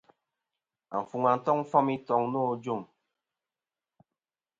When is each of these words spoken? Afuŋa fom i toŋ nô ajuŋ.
Afuŋa 0.97 1.33
fom 1.69 1.87
i 1.95 1.97
toŋ 2.07 2.23
nô 2.31 2.41
ajuŋ. 2.53 2.81